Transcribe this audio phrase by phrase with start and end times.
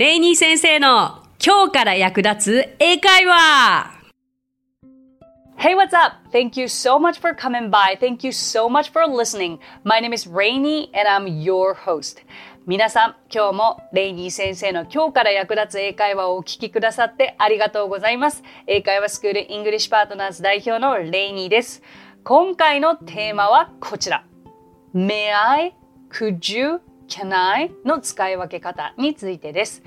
[0.00, 4.00] レイニー先生の今日から役立つ英会話
[5.58, 6.16] Hey, what's up?
[6.32, 7.98] Thank you so much for coming by.
[8.00, 9.58] Thank you so much for listening.
[9.84, 12.24] My name is Rainy and I'm your host.
[12.66, 18.42] 皆さん、今日もレイニー先生の今日から役立つ英会話をお聞きくださってありがとうございます。
[18.66, 21.82] 英会話スクールイングリッシュパートナーズ代表のレイニーです。
[22.24, 24.24] 今回のテーマはこちら。
[24.94, 25.74] May I?
[26.10, 26.80] Could you?
[27.10, 27.72] Can I?
[27.84, 29.82] の使い分け方についてです。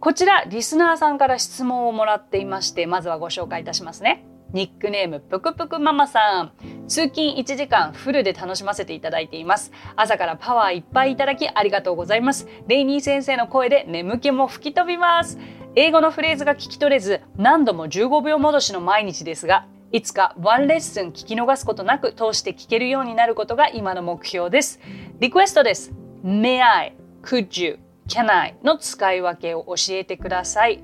[0.00, 4.24] こちら、リスナーさんから質問をもらっていまして、まずはご紹介いたしますね。
[4.52, 6.52] ニックネームぷくぷくママさん
[6.88, 15.38] 通勤1時間フルで楽しませていただいています朝からパワーいっぱいいただきありがとうございますレイニー先生の声で眠気も吹き飛びます
[15.76, 24.80] 英語のフレーズが聞き取れず何度も15秒戻しの毎日ですがいつかワンレッスン聞き逃すことなく通して聞けるようになることが今の目標です
[25.18, 25.92] リクエストです
[26.24, 28.56] May I, could you, can I?
[28.62, 30.82] の使い分けを教えてください。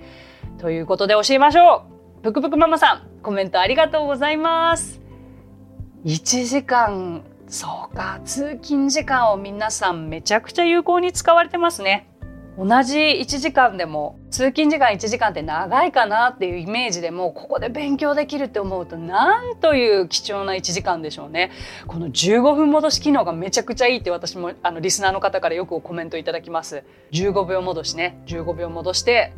[0.58, 1.84] ということで教えましょ
[2.20, 2.22] う。
[2.22, 5.00] ぷくぷくママさんコメントありがとうございます。
[6.04, 12.08] 1時間そうか通勤時間を皆さんめちゃくちゃ有効に使われてますね。
[12.56, 21.50] 同じ1時間でも通勤時間1時間って長いかなっていうイメージでもここで勉強できるって思うとなんという貴重な1時間でしょうね。
[21.88, 26.84] この15分戻し機能がめちゃくちゃいいって私もあのリスナーの方からよくコメントいただきます。
[27.10, 28.22] 15秒戻しね。
[28.26, 29.32] 15秒戻して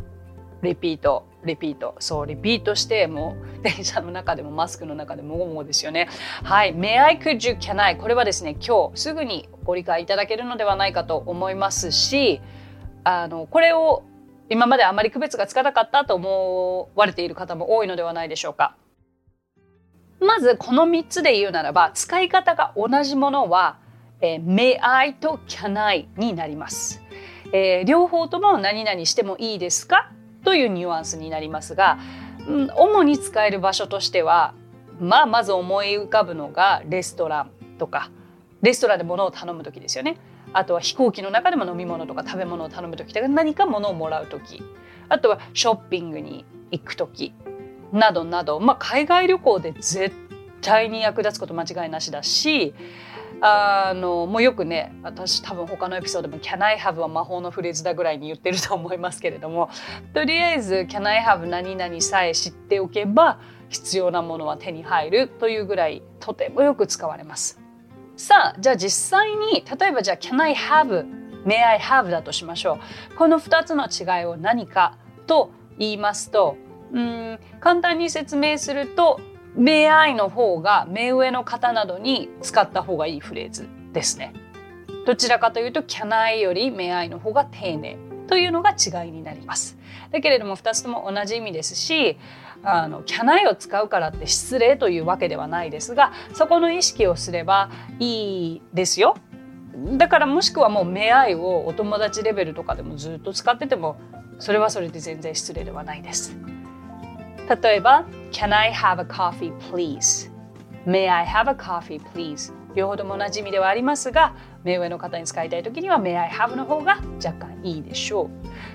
[0.63, 1.25] リピート。
[1.43, 1.95] リピート。
[2.01, 6.09] そうリピートしてもう電車の中でもマスクの中でもごもごですよね。
[6.43, 6.75] はい。
[6.75, 12.43] May I could you can I これはですね今日すぐにご理解いただけるのではないかと思いますし
[13.09, 14.03] あのこれを
[14.49, 18.75] 今まであまり区別がつかなかったと思われている方も多いのではないでしょうか。
[20.19, 23.79] まずこの3つで言うならば使い方が同じものは、
[24.21, 27.01] えー、May I と Can I になります、
[27.53, 30.11] えー、両方とも何々してもいいですか？
[30.43, 31.99] というニュアンスになりますが、
[32.49, 34.53] うん、主に使える場所としては、
[34.99, 38.11] まあ、まず思い浮かぶのがレストランとか
[38.63, 40.17] レストランで物を頼む時ですよね。
[40.57, 44.63] あとは飛行機の中でも飲み物とか食べ物を頼む時とか何か物をもらう時
[45.11, 47.35] あとはショッピングに行く時
[47.93, 50.13] などなど、まあ、海外旅行で絶
[50.63, 52.75] 対に役立つこと間違いなしだし
[53.43, 59.69] あのもうよくね私多分他のエピソードも「Can I have」は魔法のフレーズだぐらいに言ってると思いますけれども
[60.15, 67.66] とりあえず「Can I have 何々」さえ知っておけば必要なものは手に入るというぐらいとてもよく使われます。
[68.17, 71.07] さあじゃあ実際に例えばじゃあ「Can I have」
[71.45, 72.79] 「May I have」だとしましょ
[73.13, 73.17] う。
[73.17, 74.97] この2つの違いを何か
[75.27, 76.57] と言いますと
[76.93, 79.21] うん簡単に説明すると
[79.57, 84.33] 「May I」の方が目上の方などに使った方がいいフレーズですね。
[85.05, 88.06] どちらかというと「Can I」より「May I」の方が丁寧。
[88.27, 89.79] というのが違いになります
[90.11, 92.19] だけれども2つとも同じ意味ですし
[92.63, 99.17] あの can I を使うからって失礼というわけではないですがそこの意識をすればいいですよ
[99.99, 103.97] だからもしくはもう May I をお友達レベルとかでもずっと使ってても
[104.39, 106.37] それはそれで全然失礼ではないです
[107.63, 110.31] 例えば Can I have a coffee please?
[110.87, 112.53] May I have a coffee please?
[112.77, 118.31] 両方とも同じ意味ではありますが目上の方に使いたい時には May I have の方が若干いいでしょ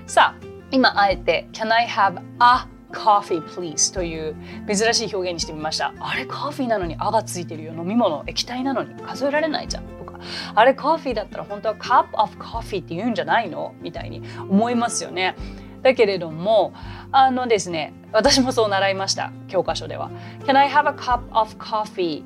[0.06, 0.10] う。
[0.10, 3.94] さあ今あえて Can I have a coffee please?
[3.94, 4.36] という
[4.66, 5.94] 珍しい表現にしてみました。
[6.00, 7.72] あれコーヒーなのに「あ」がついてるよ。
[7.72, 9.84] 飲み物液体なのに数えられないじゃん。
[9.84, 10.18] とか
[10.54, 13.74] あれコーヒーだったら本当は cup of coffee って言うんじゃないの？
[13.80, 15.36] みたいに思いますよね。
[15.82, 16.72] だけれども
[17.10, 19.32] あのですね私もそう習いました。
[19.48, 20.10] 教科書では。
[20.44, 22.22] Can I have a cup of coffee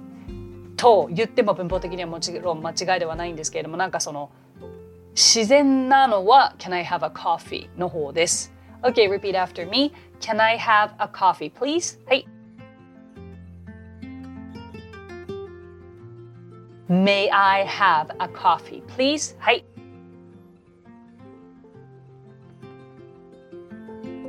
[0.76, 4.30] と言っても文法的にはもちろん間違いではないんですけれどもなんかその
[5.14, 7.68] 自然なのは Can I have a coffee?
[7.78, 9.92] の方です OK, repeat after me.
[10.20, 11.98] Can I have a coffee, please?
[12.06, 12.26] はい。
[16.88, 19.36] May I have a coffee, please?
[19.40, 19.64] はい。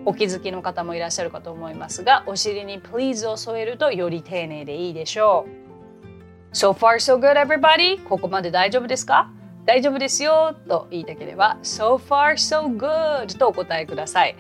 [0.05, 5.66] お気づきの方もいらっしゃるかと思いますが、お尻に please を添えるとより丁寧でいいでしょう。
[6.57, 8.03] So far, so good, everybody?
[8.03, 9.29] ここまで大丈夫ですか
[9.67, 14.35] 大丈夫ですよと言いたければ So far so good とお答えください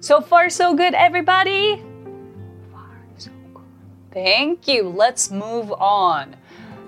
[0.00, 1.82] So far so good everybody
[4.14, 6.28] Thank you Let's move on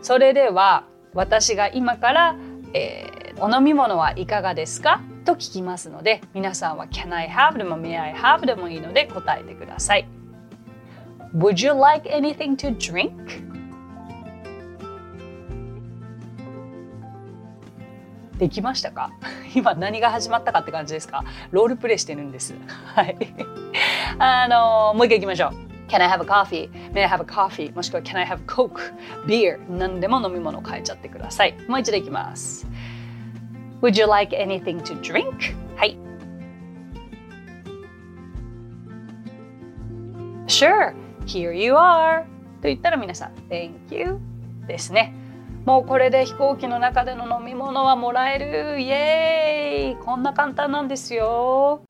[0.01, 2.37] それでは私が今から、
[2.73, 10.09] えー、お飲み物はいかがですかと聞きますので皆さんは Can I have でも May I have でもいいので答えてください
[11.37, 13.54] Would you like anything to drink?
[18.39, 19.13] できましたか
[19.55, 22.55] 今何が始まったかって感じですかロールプレイしてるんです。
[22.95, 23.17] はい。
[24.19, 25.75] あのもう一回いきましょう。
[25.89, 26.71] Can I have a coffee?
[26.93, 27.75] May I have a coffee?
[27.75, 28.95] もしくは Can I have Coke?
[29.27, 29.59] Beer?
[29.71, 31.55] 何でも飲み物を変えちゃってください。
[31.69, 32.67] もう一度いきます。
[33.83, 35.55] Would you like anything to drink?
[35.77, 35.97] はい。
[40.47, 40.95] Sure,
[41.27, 42.23] here you are.
[42.61, 44.19] と言ったら皆さん、Thank you
[44.67, 45.15] ですね。
[45.65, 51.83] もうこれで飛行機の中での飲み物はもらえるイエーイこんな簡単なんですよ。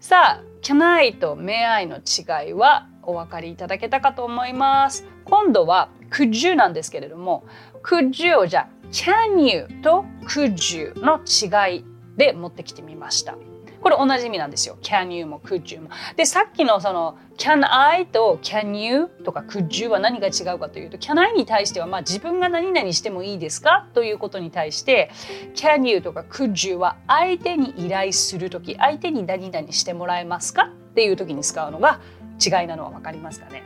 [0.00, 5.06] さあ、can I と may I の違いはお分かりいただけたかと思います。
[5.26, 7.44] 今度は could you なんですけれども
[7.84, 11.84] could you をじゃあ can you と could you の違い
[12.16, 13.36] で持ってきてみました。
[13.80, 14.76] これ同じ意味なんですよ。
[14.82, 15.88] can you も could you も。
[16.16, 23.88] で、さっきのその can I と can you とか could you は何が違うかというと can I に対してはまあ自分が何々してもいいですか？
[23.94, 25.10] ということに対して
[25.54, 30.64] can you とか could you は相手に依頼する時相手に何々してもらえますか？
[30.64, 32.00] っていう時に使うのが
[32.44, 33.62] 違いなのは分かりますかね？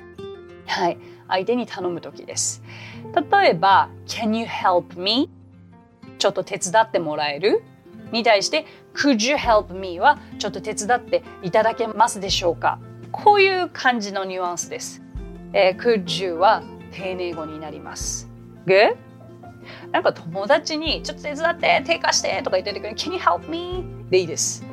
[0.66, 0.98] はい。
[1.26, 2.62] 相手に頼む時です。
[3.32, 5.30] 例えば can you help me
[6.18, 7.64] ちょっと手伝ってもらえる？
[8.14, 8.64] に対して
[8.94, 12.78] Could you help me はちょっと手伝っていただけますでしょうか？
[13.12, 15.02] こういう感じのニュアンスです。
[15.52, 16.62] えー、could you は
[16.92, 18.30] 丁寧語になります。
[18.66, 18.96] Good?
[19.92, 23.84] なんか友達にちょっと手伝って手貸してとか言っててくれ Can you help me?
[24.10, 24.64] でいいです。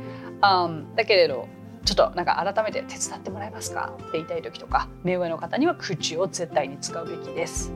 [0.41, 1.47] Um, だけれど
[1.83, 3.93] ちょっとなんか改めて手伝ってもらえますか？
[3.95, 7.73] って言いたい時とか目上の方には could you を絶対に使うべきです。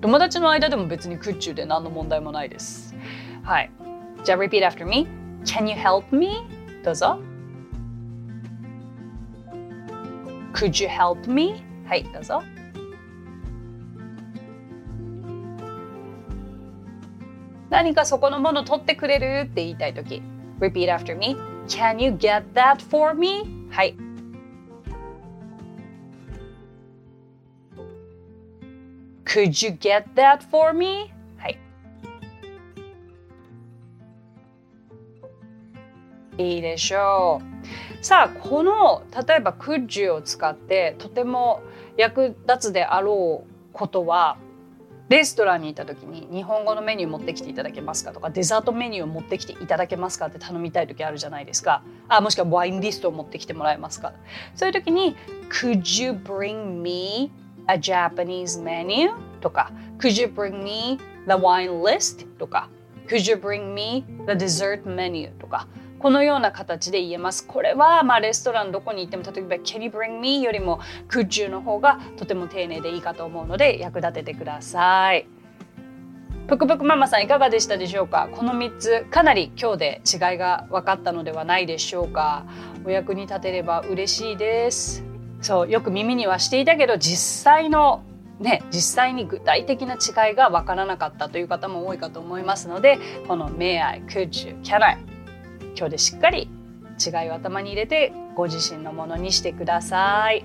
[0.00, 2.94] 友達の間でも別に could you で何の問題もないです。
[3.42, 3.70] はい。
[4.23, 5.07] じゃあ repeat after me.
[5.43, 6.47] Can you help me?
[6.83, 7.19] どうぞ。
[10.53, 11.63] Could you help me?
[11.85, 12.41] はい、どうぞ。
[17.69, 20.21] 何かそこのもの取ってくれるって言いたいとき。
[20.59, 21.35] Repeat after me.
[21.67, 23.43] Can you get that for me?
[23.69, 23.95] はい。
[29.25, 31.11] Could you get that for me?
[36.40, 37.40] いいでしょ
[38.02, 38.04] う。
[38.04, 41.62] さあこの例えばクッジュを使ってとても
[41.98, 44.38] 役立つであろうことは
[45.10, 54.14] レストランに行った時に日本語のメニュー持ってきていただけますかとかデザートメニューを持ってきていただけますかって頼みたい時あるじゃないですかあもしくはワインリストを持ってきてもらえますか
[54.54, 55.16] そういう時に
[55.50, 57.32] Could you bring me
[57.66, 59.10] a Japanese menu?
[59.40, 62.26] とか Could you bring me the wine list?
[62.38, 62.70] とか
[63.08, 65.32] Could you bring me the dessert menu?
[65.32, 65.66] とか
[66.00, 67.46] このような形で言えます。
[67.46, 70.42] これはまあレストランどこに行っても例えば Can you bring me?
[70.42, 75.26] よりも Could you の方がとても丁寧でいいかと思うので役立ててください。
[76.48, 78.28] ぷくぷくママさんいかがでしたでしょうか？
[78.32, 82.44] この3つかなり今日で違いが分かったのではないでしょうか？
[82.84, 85.04] お役に立てれば嬉しいです
[85.42, 88.02] そうよく耳にはしていたけど実際の
[88.40, 92.98] ね、実際に具体的な違いが分からなかったという方も多いかと思いますので
[93.28, 94.96] この「May I?」「Could you?」「Can I?」
[95.76, 96.48] 今日でしっかり
[97.04, 100.44] 違いを頭に入れてご自身のものにしてください。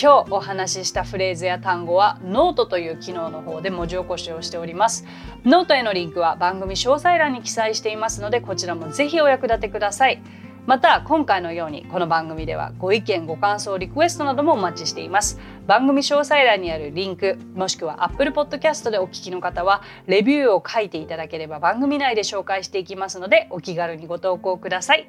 [0.00, 5.06] 今日お話ししたフレーズや単語はノートという機能の方で文字起こしをしております。
[5.44, 10.20] ノートへのリンクは番組詳細欄に記載していますのでこちらもぜひお役立てください。
[10.66, 25.08] また今回のようにこの番組ではご意見ご感想リクエストなどもお待ちしています番組詳細欄にあるリンクもしくは Apple Podcast でお聞きの方はレビューを書いていただければ番組内で紹介していきますのでお気軽にご投稿ください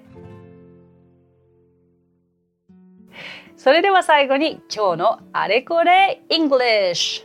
[3.57, 7.23] それでは最後に今日のあれこれ English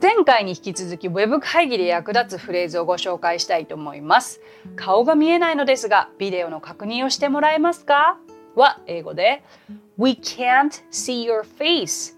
[0.00, 4.40] 前回に引き続き Web 会議で役立つフレーズをご紹介したいと思います。
[4.74, 8.18] 顔が見えないのですが、ビデオの確認をしてもらえますか？
[8.56, 9.44] は英語で
[9.96, 12.16] We can't see your face.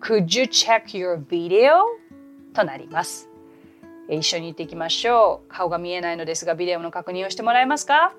[0.00, 1.82] Could you check your video?
[2.54, 3.28] となります。
[4.08, 5.48] 一緒に言っていきましょう。
[5.48, 8.14] 顔が見えないのですが、ビデオの確認をしてもらえますか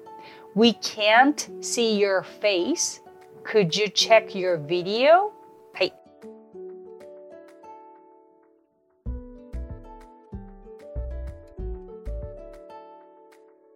[0.56, 3.02] ?We can't see your face.
[3.44, 5.32] Could you check your video?
[5.74, 5.94] はい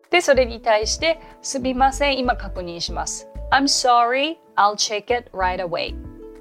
[0.10, 3.30] で、それに対して、すみません、今確認します。
[3.52, 5.96] I'm sorry, I'll check it right away.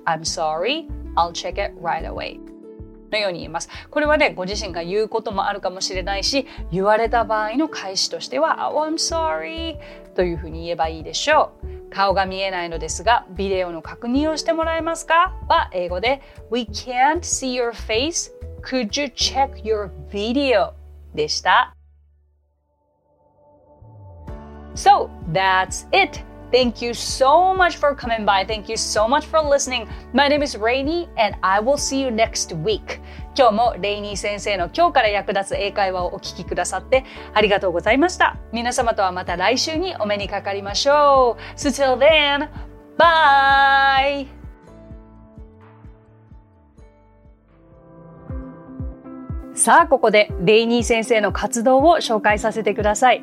[0.07, 2.39] I'm sorry, I'll check it right away.
[3.11, 3.69] のように言います。
[3.91, 9.79] これはね、ご自身が言うこともあるかもしれないし、言われた場合の返しとしては、Oh, I'm sorry
[10.15, 11.91] というふうに言えばいいでしょう。
[11.91, 15.35] 顔が見えないのですが、ビデオの確認をしてもらえますか？
[15.49, 18.33] は英語で、We can't see your face.
[18.63, 20.73] Could you check your video?
[21.13, 21.75] でした。
[24.77, 26.30] So that's it.
[26.51, 28.45] Thank you so much for coming by.
[28.45, 29.89] Thank you so much for listening.
[30.13, 33.01] My name is Rainy and I will see you next week.
[33.37, 38.37] 今日もレイニー先生の今日から役立つ英会話をお聞きくださってありがとうございました。
[38.53, 41.59] 皆様とはまた来週にお目にかかりましょう。
[41.59, 42.49] So till then,
[42.99, 44.27] bye!
[49.55, 53.23] さあ、ここでレイニー先生の活動を紹介させてください。